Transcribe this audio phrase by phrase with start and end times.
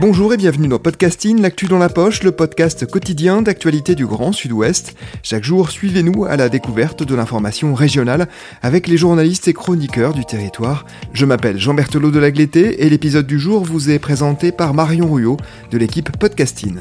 [0.00, 4.30] Bonjour et bienvenue dans Podcasting, l'actu dans la poche, le podcast quotidien d'actualité du Grand
[4.30, 4.94] Sud-Ouest.
[5.24, 8.28] Chaque jour, suivez-nous à la découverte de l'information régionale
[8.62, 10.86] avec les journalistes et chroniqueurs du territoire.
[11.12, 15.12] Je m'appelle Jean Berthelot de Lagleté et l'épisode du jour vous est présenté par Marion
[15.12, 15.36] Ruyot
[15.72, 16.76] de l'équipe Podcasting.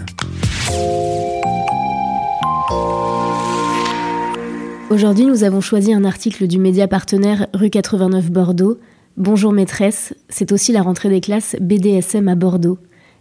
[4.92, 8.78] Aujourd'hui, nous avons choisi un article du média partenaire Rue 89 Bordeaux.
[9.18, 12.78] Bonjour maîtresse, c'est aussi la rentrée des classes BDSM à Bordeaux.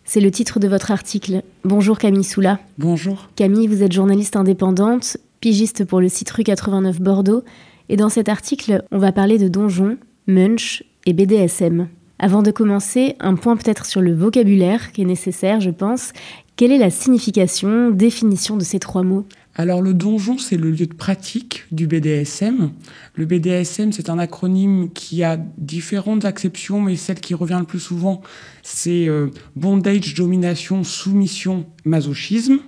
[0.08, 1.42] C'est le titre de votre article.
[1.64, 2.60] Bonjour Camille Soula.
[2.78, 3.28] Bonjour.
[3.34, 7.42] Camille, vous êtes journaliste indépendante, pigiste pour le site Rue 89 Bordeaux.
[7.88, 9.98] Et dans cet article, on va parler de donjons,
[10.28, 11.88] munch et BDSM.
[12.20, 16.12] Avant de commencer, un point peut-être sur le vocabulaire qui est nécessaire, je pense.
[16.54, 19.26] Quelle est la signification, définition de ces trois mots?
[19.58, 22.72] Alors le donjon, c'est le lieu de pratique du BDSM.
[23.14, 27.80] Le BDSM, c'est un acronyme qui a différentes acceptions, mais celle qui revient le plus
[27.80, 28.20] souvent,
[28.62, 32.58] c'est euh, bondage, domination, soumission, masochisme.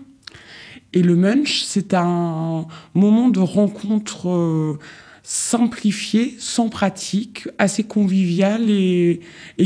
[0.95, 4.78] Et le munch, c'est un moment de rencontre euh,
[5.31, 9.21] simplifié, sans pratique, assez convivial et,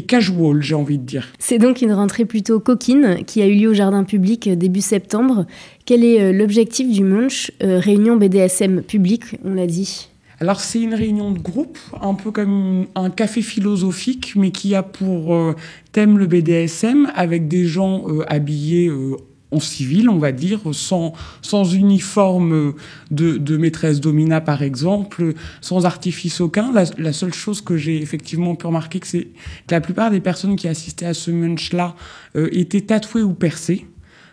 [0.08, 1.28] casual, j'ai envie de dire.
[1.38, 5.46] C'est donc une rentrée plutôt coquine qui a eu lieu au jardin public début septembre.
[5.84, 10.08] Quel est euh, l'objectif du Munch euh, Réunion BDSM public, on l'a dit?
[10.40, 14.82] Alors c'est une réunion de groupe, un peu comme un café philosophique, mais qui a
[14.82, 15.54] pour euh,
[15.92, 18.90] thème le BDSM, avec des gens habillés
[19.52, 22.74] en civil, on va dire, sans, sans uniforme
[23.10, 26.72] de, maîtresse domina, par exemple, sans artifice aucun.
[26.72, 29.28] La, seule chose que j'ai effectivement pu remarquer, c'est
[29.66, 31.94] que la plupart des personnes qui assistaient à ce munch-là
[32.36, 33.86] euh, étaient tatouées ou percées,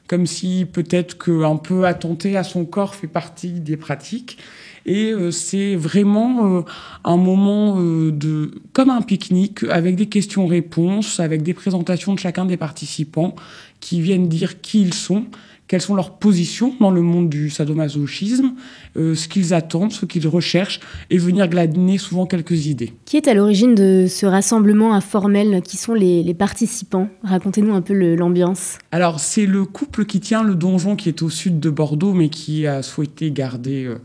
[0.09, 4.40] comme si peut-être qu'un peu attenter à son corps fait partie des pratiques.
[4.86, 6.62] Et euh, c'est vraiment euh,
[7.03, 12.58] un moment de, comme un pique-nique, avec des questions-réponses, avec des présentations de chacun des
[12.58, 13.36] participants
[13.80, 15.25] qui viennent dire qui ils sont,
[15.69, 18.56] quelles sont leurs positions dans le monde du sadomasochisme,
[18.97, 20.80] euh, ce qu'ils attendent, ce qu'ils recherchent,
[21.12, 22.91] et venir gladiner souvent quelques idées.
[23.06, 27.08] Qui est à l'origine de ce rassemblement informel Qui sont les, participants?
[27.24, 28.79] Racontez-nous un peu l'ambiance.
[28.91, 32.29] Alors, c'est le couple qui tient le donjon qui est au sud de Bordeaux, mais
[32.29, 34.00] qui a souhaité garder euh,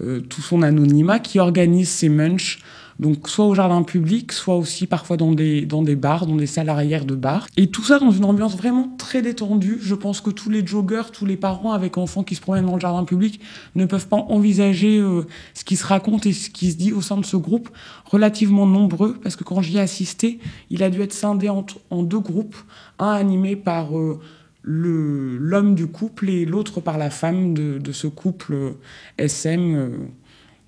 [0.00, 2.58] tout son anonymat, qui organise ces munchs
[2.98, 6.46] donc soit au jardin public, soit aussi parfois dans des, dans des bars, dans des
[6.46, 7.46] salles arrière de bars.
[7.56, 9.78] Et tout ça dans une ambiance vraiment très détendue.
[9.80, 12.74] Je pense que tous les joggers, tous les parents avec enfants qui se promènent dans
[12.74, 13.40] le jardin public
[13.74, 17.00] ne peuvent pas envisager euh, ce qui se raconte et ce qui se dit au
[17.00, 17.68] sein de ce groupe,
[18.04, 20.38] relativement nombreux, parce que quand j'y ai assisté,
[20.70, 22.56] il a dû être scindé en, en deux groupes,
[22.98, 23.96] un animé par...
[23.96, 24.20] Euh,
[24.64, 28.70] l'homme du couple et l'autre par la femme de, de ce couple euh,
[29.18, 30.08] SM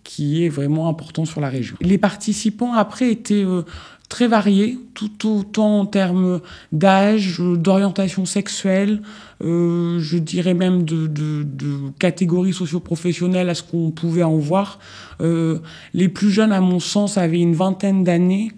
[0.06, 1.76] qui est vraiment important sur la région.
[1.80, 3.62] Les participants, après, étaient euh,
[4.08, 6.40] très variés, tout autant en termes
[6.70, 9.02] d'âge, d'orientation sexuelle,
[9.42, 14.78] euh, je dirais même de, de, de catégories socio-professionnelles à ce qu'on pouvait en voir.
[15.20, 15.58] Euh,
[15.92, 18.52] les plus jeunes, à mon sens, avaient une vingtaine d'années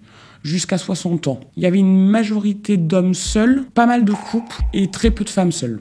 [0.49, 1.41] jusqu'à 60 ans.
[1.57, 5.31] Il y avait une majorité d'hommes seuls, pas mal de couples et très peu de
[5.31, 5.81] femmes seules.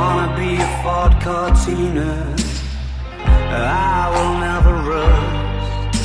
[0.00, 2.12] Wanna be a Ford Cortina,
[3.98, 6.00] I will never rust.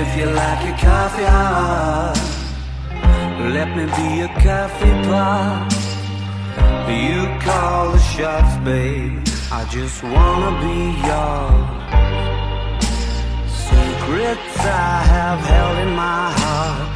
[0.00, 2.18] If you like your coffee hot,
[3.56, 5.72] let me be a coffee pot.
[7.04, 9.22] You call the shots, babe.
[9.52, 10.78] I just wanna be
[11.08, 11.76] yours
[14.06, 16.88] secrets I have held in my heart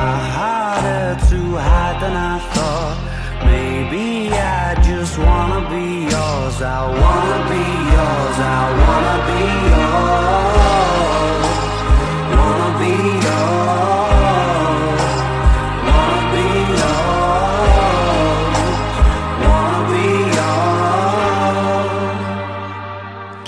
[0.00, 3.07] are harder to hide than I thought.
[3.90, 6.60] Maybe I just wanna be yours.
[6.60, 7.64] I wanna be
[7.96, 8.38] yours.
[8.38, 9.87] I wanna be yours.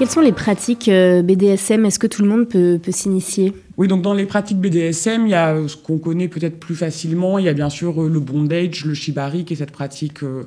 [0.01, 3.53] Quelles sont les pratiques euh, BDSM Est-ce que tout le monde peut, peut s'initier?
[3.77, 7.39] Oui, donc dans les pratiques BDSM, il y a ce qu'on connaît peut-être plus facilement.
[7.39, 10.45] Il y a bien sûr euh, le bondage, le shibari, qui est cette pratique euh,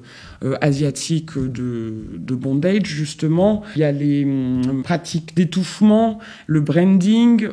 [0.60, 3.62] asiatique de, de, bondage, justement.
[3.76, 6.18] Il y a les hum, pratiques d'étouffement,
[6.48, 7.48] le branding.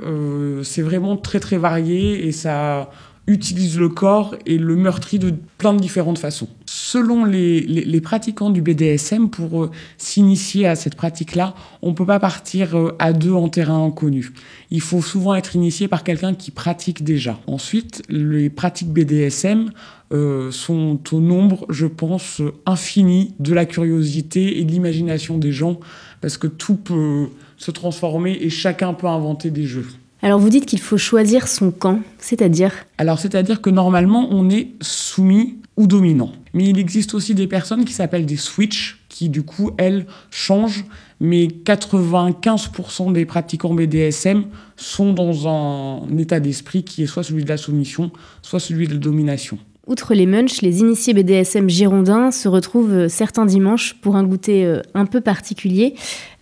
[0.63, 2.91] c'est vraiment très, très varié et ça
[3.31, 6.49] utilise le corps et le meurtrit de plein de différentes façons.
[6.67, 12.19] Selon les, pratiquants du BDSM, pour euh, s'initier à cette pratique-là, on ne peut pas
[12.19, 14.33] partir euh, à deux en terrain inconnu.
[14.71, 17.39] Il faut souvent être initié par quelqu'un qui pratique déjà.
[17.47, 19.71] Ensuite, les pratiques BDSM
[20.13, 25.79] euh, sont au nombre, je pense, infini de la curiosité et de l'imagination des gens,
[26.21, 29.87] parce que tout peut se transformer et chacun peut inventer des jeux.
[30.23, 34.69] Alors vous dites qu'il faut choisir son camp, c'est-à-dire Alors c'est-à-dire que normalement on est
[34.83, 36.33] soumis ou dominant.
[36.53, 40.85] Mais il existe aussi des personnes qui s'appellent des switch, qui du coup elles changent,
[41.21, 44.45] mais 95% des pratiquants BDSM
[44.77, 48.11] sont dans un état d'esprit qui est soit celui de la soumission,
[48.43, 49.59] soit celui de la domination.
[49.87, 54.65] Outre les munchs, les initiés BDSM girondins se retrouvent euh, certains dimanches pour un goûter
[54.65, 55.95] euh, un peu particulier.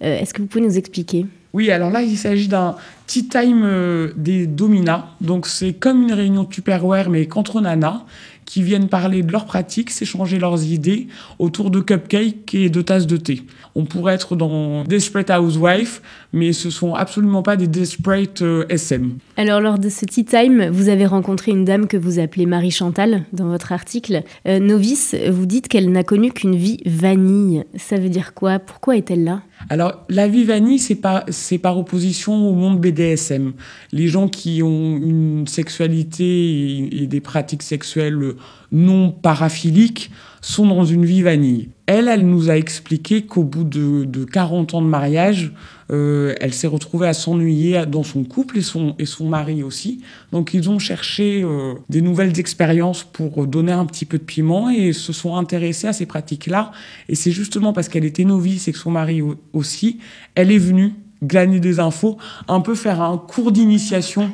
[0.02, 1.24] Euh, est-ce que vous pouvez nous expliquer?
[1.58, 2.76] Oui, alors là, il s'agit d'un
[3.08, 5.06] tea time euh, des dominas.
[5.20, 8.06] Donc, c'est comme une réunion Tupperware, mais contre nana,
[8.44, 11.08] qui viennent parler de leurs pratiques, s'échanger leurs idées
[11.40, 13.42] autour de cupcakes et de tasses de thé.
[13.74, 19.18] On pourrait être dans Desperate Housewife, mais ce sont absolument pas des Desperate euh, SM.
[19.36, 22.70] Alors, lors de ce tea time, vous avez rencontré une dame que vous appelez Marie
[22.70, 24.22] Chantal dans votre article.
[24.46, 27.64] Euh, novice, vous dites qu'elle n'a connu qu'une vie vanille.
[27.76, 28.58] Ça veut dire quoi?
[28.58, 29.42] Pourquoi est-elle là?
[29.70, 31.24] Alors, la vie vanille, c'est par,
[31.62, 33.52] par opposition au monde BDSM.
[33.92, 38.34] Les gens qui ont une sexualité et, des pratiques sexuelles
[38.70, 40.10] non paraphiliques
[40.40, 41.70] sont dans une vie vanille.
[41.86, 45.52] Elle, elle nous a expliqué qu'au bout de, de 40 ans de mariage,
[45.90, 50.02] euh, elle s'est retrouvée à s'ennuyer dans son couple et son, et son mari aussi.
[50.32, 54.68] Donc ils ont cherché euh, des nouvelles expériences pour donner un petit peu de piment
[54.68, 56.72] et se sont intéressés à ces pratiques-là.
[57.08, 59.98] Et c'est justement parce qu'elle était novice et que son mari aussi,
[60.34, 64.30] elle est venue glaner des infos, un peu faire un cours d'initiation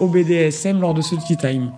[0.00, 1.70] au BDSM lors de ce tea time.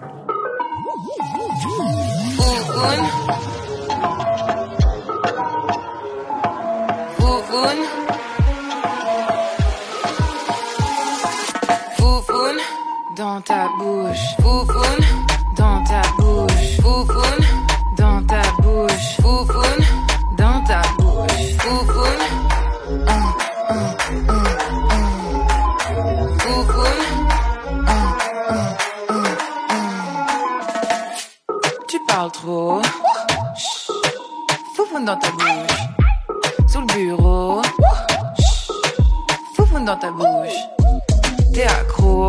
[41.53, 42.27] T'es accro.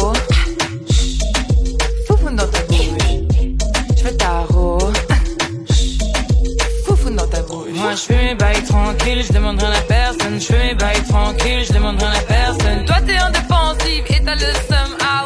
[7.76, 10.40] Moi je fais mes bails tranquille, je demande rien à personne.
[10.40, 12.86] Je fais mes bails tranquille, je demande rien à personne.
[12.86, 15.26] Toi t'es en défensive et t'as le seum, ah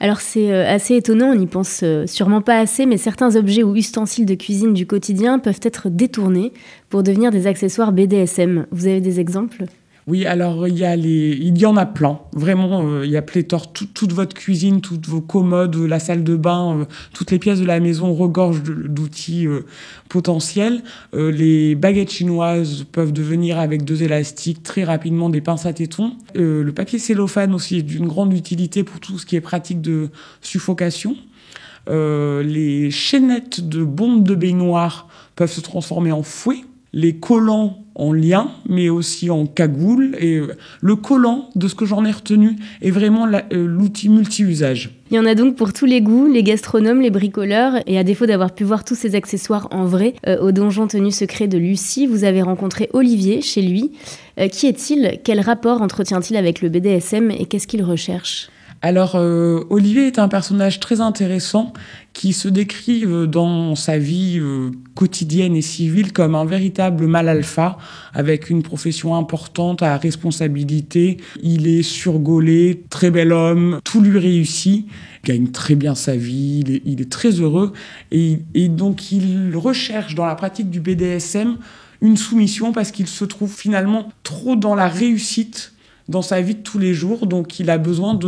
[0.00, 3.64] alors c'est euh, assez étonnant, on n'y pense euh, sûrement pas assez, mais certains objets
[3.64, 6.52] ou ustensiles de cuisine du quotidien peuvent être détournés
[6.88, 8.66] pour devenir des accessoires BDSM.
[8.70, 9.64] Vous avez des exemples?
[10.08, 11.36] Oui, alors il y, a les...
[11.38, 12.18] il y en a plein.
[12.32, 13.74] Vraiment, euh, il y a pléthore.
[13.74, 17.66] toute votre cuisine, toutes vos commodes, la salle de bain, euh, toutes les pièces de
[17.66, 19.66] la maison regorgent d'outils euh,
[20.08, 20.82] potentiels.
[21.12, 26.14] les baguettes chinoises peuvent devenir avec deux élastiques très rapidement des pinces à téton.
[26.34, 30.08] le papier cellophane aussi est d'une grande utilité pour tout ce qui est pratique de
[30.40, 31.16] suffocation.
[31.86, 38.52] les chaînettes de bombes de baignoire peuvent se transformer en fouet les collants en lien,
[38.68, 40.16] mais aussi en cagoule.
[40.20, 44.90] Et euh, le collant, de ce que j'en ai retenu, est vraiment euh, l'outil multi-usage.
[45.10, 48.04] Il y en a donc pour tous les goûts, les gastronomes, les bricoleurs, et à
[48.04, 51.58] défaut d'avoir pu voir tous ces accessoires en vrai, euh, au donjon tenu secret de
[51.58, 53.90] Lucie, vous avez rencontré Olivier chez lui.
[54.52, 55.18] qui est-il?
[55.24, 58.48] Quel rapport entretient-il avec le BDSM et qu'est-ce qu'il recherche?
[58.80, 61.72] Alors, euh, Olivier est un personnage très intéressant
[62.12, 67.76] qui se décrit dans sa vie euh, quotidienne et civile comme un véritable mal alpha,
[68.14, 71.16] avec une profession importante à responsabilité.
[71.42, 74.86] Il est surgolé, très bel homme, tout lui réussit,
[75.24, 77.72] gagne très bien sa vie, il est, très heureux,
[78.12, 81.56] et, et donc il recherche dans la pratique du BDSM
[82.00, 85.72] une soumission parce qu'il se trouve finalement trop dans la réussite
[86.08, 87.26] dans sa vie de tous les jours.
[87.26, 88.18] Donc, il a besoin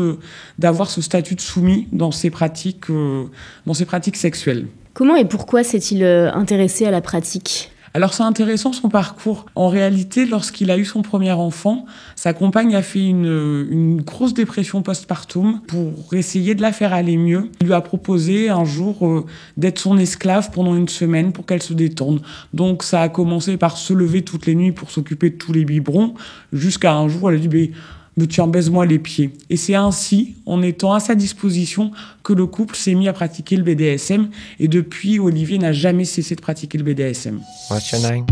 [0.59, 3.25] d'avoir ce statut de soumis dans ses pratiques, euh,
[3.67, 4.67] dans ses pratiques sexuelles.
[4.95, 7.71] Comment et pourquoi s'est-il euh, intéressé à la pratique?
[7.93, 9.47] Alors c'est intéressant son parcours.
[9.57, 14.33] En réalité, lorsqu'il a eu son premier enfant, sa compagne a fait une, une grosse
[14.33, 17.51] dépression postpartum pour essayer de la faire aller mieux.
[17.61, 21.63] Il lui a proposé un jour euh, d'être son esclave pendant une semaine pour qu'elle
[21.63, 22.23] se détende.
[22.55, 25.65] Donc ça a commencé par se lever toutes les nuits pour s'occuper de tous les
[25.65, 26.15] biberons,
[26.53, 27.73] jusqu'à un jour elle a dit
[28.21, 29.33] mais, mais tiens baise-moi les pieds.
[29.49, 31.91] Et c'est ainsi, en étant à sa disposition,
[32.23, 34.31] que le couple s'est mis à pratiquer le BDSM.
[34.59, 37.41] Et depuis, Olivier n'a jamais cessé de pratiquer le BDSM.
[37.71, 38.27] What's your name?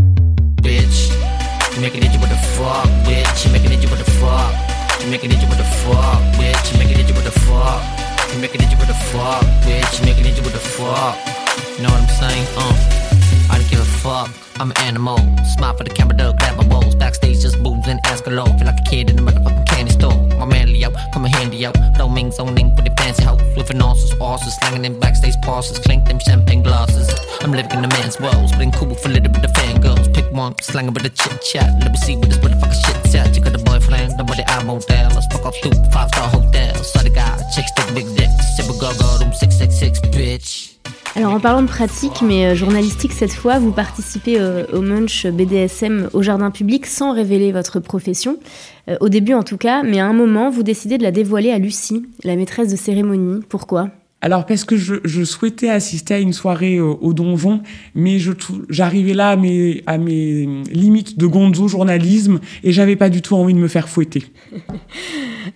[0.63, 1.11] Bitch.
[1.75, 3.45] You making it you what the fuck, bitch.
[3.45, 4.53] You making it you what the fuck.
[5.01, 6.73] You making it you what the fuck, bitch.
[6.73, 7.83] You making it you what the fuck.
[8.35, 10.01] You making it you what the fuck, bitch.
[10.01, 11.17] You making it you what the fuck.
[11.77, 12.47] You know what I'm saying?
[12.57, 12.98] Uh.
[14.09, 14.31] Fuck.
[14.61, 15.19] I'm an animal.
[15.55, 16.95] Smile for the camera, duck, grab my balls.
[16.95, 18.53] Backstage, just boobs and ass galore.
[18.59, 20.17] Feel like a kid in the motherfucking candy store.
[20.41, 21.77] My man Leo, come and handy out.
[21.99, 23.25] No ming zoning for the fancy.
[23.57, 25.79] With an horses, horses, slanging in backstage passes.
[25.79, 27.09] Clink them champagne glasses.
[27.43, 28.49] I'm living in the man's world.
[28.49, 30.13] Splitting cool for a little bit of fangirls.
[30.15, 31.71] Pick one, slanging with a chit chat.
[31.83, 33.37] Let me see what this motherfucking shit's at.
[33.37, 35.11] You got a boyfriend, nobody I motel.
[35.15, 36.93] Let's fuck off two five star hotels.
[36.93, 38.57] Sorry guy, chicks take big dicks.
[38.57, 40.78] Sip a go go, room 666, bitch.
[41.17, 45.27] Alors en parlant de pratique, mais euh, journalistique cette fois, vous participez euh, au Munch
[45.27, 48.37] BDSM au jardin public sans révéler votre profession,
[48.89, 51.51] euh, au début en tout cas, mais à un moment, vous décidez de la dévoiler
[51.51, 53.41] à Lucie, la maîtresse de cérémonie.
[53.49, 53.89] Pourquoi?
[54.21, 57.63] Alors parce que je, souhaitais assister à une soirée euh, au donjon,
[57.95, 58.19] mais
[58.69, 63.37] j'arrivais là à mes, à mes limites de gonzo journalisme et j'avais pas du tout
[63.37, 64.25] envie de me faire fouetter.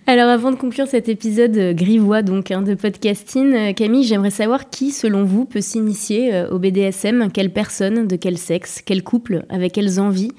[0.07, 4.31] Alors avant de conclure cet épisode euh, grivois donc hein, de podcasting, euh, Camille, j'aimerais
[4.31, 9.03] savoir qui, selon vous, peut s'initier euh, au BDSM, quelle personne, de quel sexe, quel
[9.03, 10.31] couple, avec quelles envies,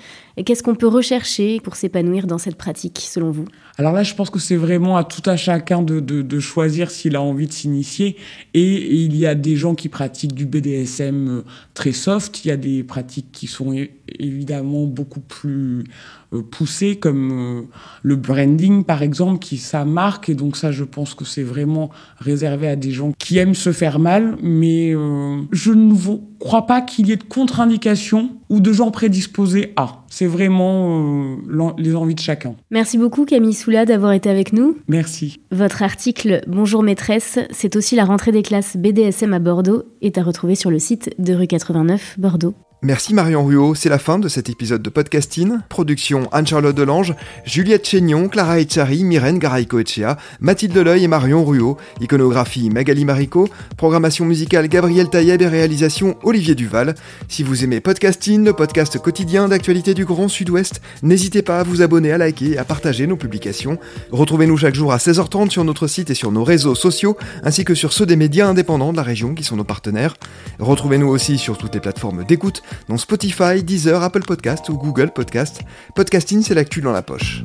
[0.43, 3.45] qu'est-ce qu'on peut rechercher pour s'épanouir dans cette pratique, selon vous?
[3.79, 7.23] Alors là, je pense que c'est vraiment à tout à chacun de, choisir s'il a
[7.23, 8.17] envie de s'initier.
[8.53, 12.45] Et, et il y a des gens qui pratiquent du BDSM euh, très soft.
[12.45, 13.73] Il y a des pratiques qui sont
[14.19, 15.85] évidemment beaucoup plus
[16.33, 17.63] euh, poussées, comme euh,
[18.03, 20.29] le branding, par exemple, qui sa marque.
[20.29, 23.73] Et donc ça, je pense que c'est vraiment réservé à des gens qui aiment se
[23.73, 24.37] faire mal.
[24.43, 28.91] Mais euh, je ne vous- crois pas qu'il y ait de contre-indication ou de gens
[28.91, 30.05] prédisposés à.
[30.11, 32.55] C'est vraiment euh, les envies de chacun.
[32.71, 34.77] Merci beaucoup Camille Soula d'avoir été avec nous.
[34.87, 35.41] Merci.
[35.51, 40.23] Votre article Bonjour maîtresse, c'est aussi la rentrée des classes BDSM à Bordeaux, est à
[40.23, 42.55] retrouver sur le site de rue 89 Bordeaux.
[42.87, 45.61] Merci Marion Ruot, c'est la fin de cet épisode de Podcasting.
[45.71, 47.15] Production Anne-Charlotte Delange,
[47.47, 53.49] Juliette Chénion, Clara Echari, Myrène Garay-Coechea, Mathilde Leuil et Marion Ruot, iconographie Magali Marico,
[53.79, 56.95] programmation musicale Gabriel Taïeb et réalisation Olivier Duval.
[57.27, 61.81] Si vous aimez Podcasting, le podcast quotidien d'actualité du Grand Sud-Ouest, n'hésitez pas à vous
[61.81, 63.79] abonner, à liker et à partager nos publications.
[64.13, 67.75] Retrouvez-nous chaque jour à 16h30 sur notre site et sur nos réseaux sociaux, ainsi que
[67.75, 70.17] sur ceux des médias indépendants de la région qui sont nos partenaires.
[70.59, 75.61] Retrouvez-nous aussi sur toutes les plateformes d'écoute, dont Spotify, Deezer, Apple Podcast ou Google Podcast.
[75.95, 77.43] Podcasting, c'est l'actu dans la poche.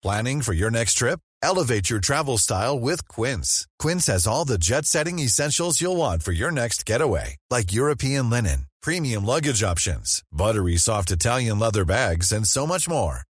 [0.00, 1.20] Planning for your next trip?
[1.42, 3.66] Elevate your travel style with Quince.
[3.78, 8.30] Quince has all the jet setting essentials you'll want for your next getaway, like European
[8.30, 13.27] linen, premium luggage options, buttery soft Italian leather bags, and so much more.